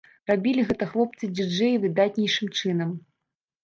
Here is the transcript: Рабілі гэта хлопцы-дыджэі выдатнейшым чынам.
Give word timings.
Рабілі 0.29 0.63
гэта 0.69 0.87
хлопцы-дыджэі 0.93 1.79
выдатнейшым 1.87 2.53
чынам. 2.61 3.01